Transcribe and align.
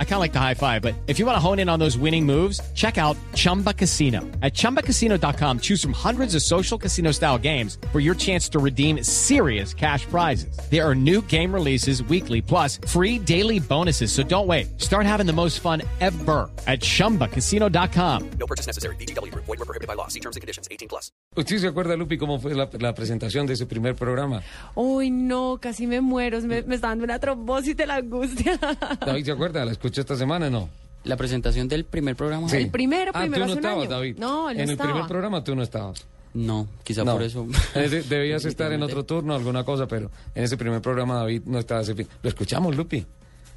I 0.00 0.04
kind 0.04 0.14
of 0.14 0.20
like 0.20 0.32
the 0.32 0.40
high 0.40 0.54
five, 0.54 0.82
but 0.82 0.94
if 1.06 1.20
you 1.20 1.26
want 1.26 1.36
to 1.36 1.40
hone 1.40 1.60
in 1.60 1.68
on 1.68 1.78
those 1.78 1.96
winning 1.96 2.26
moves, 2.26 2.60
check 2.74 2.98
out 2.98 3.16
Chumba 3.36 3.72
Casino. 3.72 4.22
At 4.42 4.54
chumbacasino.com, 4.54 5.60
choose 5.60 5.80
from 5.80 5.92
hundreds 5.92 6.34
of 6.34 6.42
social 6.42 6.76
casino 6.76 7.12
style 7.12 7.38
games 7.38 7.78
for 7.92 8.00
your 8.00 8.16
chance 8.16 8.48
to 8.48 8.58
redeem 8.58 9.04
serious 9.04 9.72
cash 9.72 10.04
prizes. 10.06 10.58
There 10.68 10.84
are 10.84 10.96
new 10.96 11.22
game 11.28 11.54
releases 11.54 12.02
weekly, 12.02 12.42
plus 12.42 12.78
free 12.88 13.20
daily 13.20 13.60
bonuses. 13.60 14.10
So 14.10 14.24
don't 14.24 14.48
wait. 14.48 14.80
Start 14.80 15.06
having 15.06 15.26
the 15.26 15.32
most 15.32 15.60
fun 15.60 15.82
ever 16.00 16.50
at 16.66 16.80
chumbacasino.com. 16.80 18.30
No 18.40 18.46
purchase 18.46 18.66
necessary. 18.66 18.96
BGW. 18.96 19.32
Void 19.34 19.46
were 19.46 19.64
prohibited 19.64 19.86
by 19.86 19.94
law. 19.94 20.08
See 20.08 20.18
terms 20.20 20.34
and 20.34 20.40
conditions. 20.40 20.66
18 20.72 20.88
plus. 20.88 21.12
¿Usted 21.36 21.58
se 21.58 21.68
acuerda, 21.68 21.94
Lupi, 21.96 22.18
cómo 22.18 22.40
fue 22.40 22.54
la, 22.54 22.68
la 22.80 22.94
presentación 22.94 23.46
de 23.46 23.52
ese 23.52 23.66
primer 23.66 23.94
programa? 23.94 24.42
Uy, 24.74 25.10
no, 25.10 25.58
casi 25.60 25.86
me 25.86 26.00
muero. 26.00 26.40
Me, 26.40 26.62
me 26.62 26.74
está 26.74 26.88
dando 26.88 27.04
una 27.04 27.18
trombosis 27.20 27.76
de 27.76 27.86
la 27.86 27.96
angustia. 27.96 28.58
David, 29.06 29.24
¿se 29.24 29.32
acuerda? 29.32 29.64
¿La 29.64 29.70
escuchó 29.88 30.00
esta 30.02 30.16
semana 30.16 30.48
no? 30.50 30.68
La 31.04 31.16
presentación 31.16 31.68
del 31.68 31.84
primer 31.84 32.16
programa. 32.16 32.48
Sí. 32.48 32.56
El 32.56 32.70
primero, 32.70 33.12
ah, 33.14 33.20
primero 33.20 33.44
tú 33.44 33.46
no 33.46 33.52
hace 33.52 33.52
un 33.52 33.58
estabas, 33.64 33.82
año. 33.84 33.90
David. 33.90 34.16
No, 34.18 34.50
él 34.50 34.56
no 34.56 34.62
En 34.62 34.70
el 34.70 34.76
primer 34.76 35.06
programa 35.06 35.44
tú 35.44 35.54
no 35.54 35.62
estabas. 35.62 36.04
No, 36.34 36.68
quizá 36.84 37.04
No. 37.04 37.12
por 37.14 37.22
eso. 37.22 37.46
Eh, 37.74 37.88
de- 37.88 38.02
Debías 38.02 38.44
estar 38.46 38.72
en 38.72 38.82
otro 38.82 39.04
turno, 39.04 39.34
alguna 39.34 39.64
cosa, 39.64 39.86
pero 39.86 40.10
en 40.34 40.44
ese 40.44 40.56
primer 40.56 40.82
programa 40.82 41.14
David 41.16 41.42
no 41.46 41.58
estaba. 41.58 41.80
ese 41.80 41.94
fin. 41.94 42.06
¿Lo 42.22 42.28
escuchamos, 42.28 42.76
Lupi? 42.76 43.06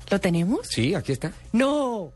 ¿Lo 0.10 0.20
tenemos? 0.20 0.68
Sí, 0.68 0.94
aquí 0.96 1.12
está. 1.12 1.32
No. 1.52 2.12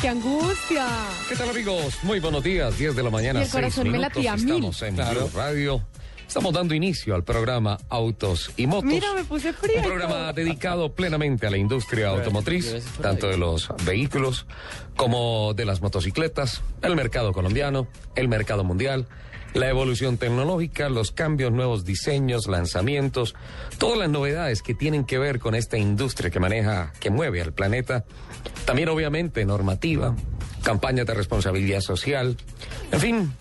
Qué 0.00 0.08
angustia. 0.08 0.86
¿Qué 1.28 1.36
tal, 1.36 1.50
amigos? 1.50 1.98
Muy 2.02 2.20
buenos 2.20 2.42
días, 2.42 2.76
10 2.78 2.96
de 2.96 3.02
la 3.02 3.10
mañana. 3.10 3.40
Y 3.40 3.44
el 3.44 3.50
corazón 3.50 3.90
me 3.90 3.98
latía 3.98 4.32
a 4.32 4.36
mil. 4.36 4.64
Estamos 4.64 4.82
en 4.82 4.96
Blue 4.96 5.30
Radio. 5.34 5.82
Estamos 6.28 6.52
dando 6.52 6.74
inicio 6.74 7.14
al 7.14 7.24
programa 7.24 7.78
Autos 7.88 8.52
y 8.58 8.66
Motos. 8.66 8.84
Mira, 8.84 9.14
me 9.14 9.24
puse 9.24 9.54
fría. 9.54 9.78
Un 9.78 9.84
programa 9.84 10.30
dedicado 10.34 10.92
plenamente 10.92 11.46
a 11.46 11.50
la 11.50 11.56
industria 11.56 12.10
automotriz, 12.10 12.84
tanto 13.00 13.28
de 13.28 13.38
los 13.38 13.70
vehículos 13.86 14.44
como 14.94 15.54
de 15.54 15.64
las 15.64 15.80
motocicletas, 15.80 16.62
el 16.82 16.96
mercado 16.96 17.32
colombiano, 17.32 17.88
el 18.14 18.28
mercado 18.28 18.62
mundial, 18.62 19.06
la 19.54 19.70
evolución 19.70 20.18
tecnológica, 20.18 20.90
los 20.90 21.12
cambios, 21.12 21.50
nuevos 21.50 21.86
diseños, 21.86 22.46
lanzamientos, 22.46 23.34
todas 23.78 23.98
las 23.98 24.10
novedades 24.10 24.60
que 24.60 24.74
tienen 24.74 25.06
que 25.06 25.18
ver 25.18 25.38
con 25.38 25.54
esta 25.54 25.78
industria 25.78 26.28
que 26.28 26.40
maneja, 26.40 26.92
que 27.00 27.08
mueve 27.08 27.40
al 27.40 27.54
planeta. 27.54 28.04
También, 28.66 28.90
obviamente, 28.90 29.46
normativa, 29.46 30.14
campañas 30.62 31.06
de 31.06 31.14
responsabilidad 31.14 31.80
social, 31.80 32.36
en 32.92 33.00
fin, 33.00 33.32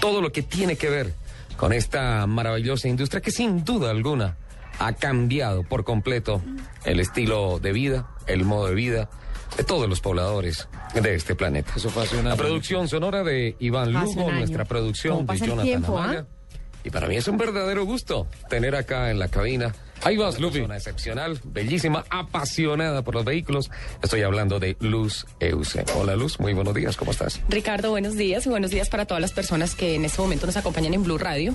todo 0.00 0.22
lo 0.22 0.30
que 0.30 0.42
tiene 0.42 0.76
que 0.76 0.90
ver 0.90 1.19
con 1.60 1.74
esta 1.74 2.26
maravillosa 2.26 2.88
industria 2.88 3.20
que 3.20 3.30
sin 3.30 3.66
duda 3.66 3.90
alguna 3.90 4.38
ha 4.78 4.94
cambiado 4.94 5.62
por 5.62 5.84
completo 5.84 6.40
el 6.86 7.00
estilo 7.00 7.58
de 7.58 7.72
vida, 7.74 8.08
el 8.26 8.46
modo 8.46 8.68
de 8.68 8.74
vida 8.74 9.10
de 9.58 9.64
todos 9.64 9.86
los 9.86 10.00
pobladores 10.00 10.68
de 10.94 11.14
este 11.14 11.34
planeta. 11.34 11.72
Eso 11.76 11.90
fue 11.90 12.04
hace 12.04 12.16
un 12.16 12.24
La 12.24 12.30
año. 12.30 12.38
producción 12.38 12.88
sonora 12.88 13.22
de 13.22 13.56
Iván 13.58 13.92
Lugo, 13.92 14.32
nuestra 14.32 14.64
producción 14.64 15.26
¿Cómo 15.26 15.32
de 15.34 15.38
Jonathan 15.38 15.64
tiempo, 15.64 15.98
Amaya. 15.98 16.20
ah? 16.20 16.56
Y 16.82 16.88
para 16.88 17.08
mí 17.08 17.16
es 17.16 17.28
un 17.28 17.36
verdadero 17.36 17.84
gusto 17.84 18.26
tener 18.48 18.74
acá 18.74 19.10
en 19.10 19.18
la 19.18 19.28
cabina. 19.28 19.74
Ahí 20.02 20.16
vas, 20.16 20.36
Pues, 20.36 20.40
Lupi. 20.40 20.60
Una 20.60 20.76
excepcional, 20.76 21.38
bellísima, 21.44 22.04
apasionada 22.08 23.02
por 23.02 23.14
los 23.14 23.24
vehículos. 23.24 23.70
Estoy 24.02 24.22
hablando 24.22 24.58
de 24.58 24.76
Luz 24.80 25.26
Euse. 25.40 25.84
Hola, 25.96 26.16
Luz. 26.16 26.40
Muy 26.40 26.54
buenos 26.54 26.74
días. 26.74 26.96
¿Cómo 26.96 27.10
estás? 27.10 27.40
Ricardo, 27.48 27.90
buenos 27.90 28.16
días 28.16 28.46
y 28.46 28.48
buenos 28.48 28.70
días 28.70 28.88
para 28.88 29.04
todas 29.04 29.20
las 29.20 29.32
personas 29.32 29.74
que 29.74 29.94
en 29.96 30.04
este 30.06 30.22
momento 30.22 30.46
nos 30.46 30.56
acompañan 30.56 30.94
en 30.94 31.02
Blue 31.04 31.18
Radio. 31.18 31.54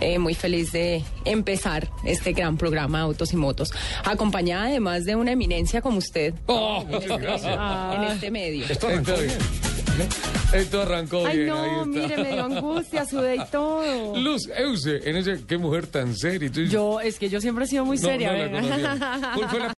Eh, 0.00 0.18
muy 0.18 0.34
feliz 0.34 0.72
de 0.72 1.04
empezar 1.24 1.88
este 2.04 2.32
gran 2.32 2.56
programa 2.56 3.00
Autos 3.00 3.32
y 3.32 3.36
Motos, 3.36 3.72
acompañada 4.04 4.66
además 4.66 5.04
de 5.04 5.14
una 5.16 5.32
eminencia 5.32 5.80
como 5.80 5.98
usted 5.98 6.34
Oh, 6.46 6.84
muchas 6.84 7.20
gracias. 7.20 7.58
en 7.94 8.02
este 8.04 8.30
medio. 8.30 8.64
Esto. 8.68 8.88
Esto 10.52 10.82
arrancó 10.82 11.26
Ay, 11.26 11.38
bien. 11.38 11.48
no, 11.48 11.62
ahí 11.62 11.70
está. 11.70 11.84
mire, 11.86 12.16
me 12.22 12.32
dio 12.32 12.44
angustia, 12.44 13.04
sudé 13.06 13.36
y 13.36 13.44
todo. 13.50 14.16
Luz 14.20 14.48
Euse, 14.56 15.08
en 15.08 15.16
ese, 15.16 15.44
qué 15.46 15.58
mujer 15.58 15.86
tan 15.86 16.14
seria. 16.14 16.48
Yo, 16.48 17.00
es 17.00 17.18
que 17.18 17.28
yo 17.28 17.40
siempre 17.40 17.64
he 17.64 17.68
sido 17.68 17.84
muy 17.84 17.96
No, 17.96 18.02
seria, 18.02 18.48
no 18.48 18.60
la. 18.60 19.32
¿Cuál 19.34 19.48
fue 19.50 19.60
la 19.60 19.72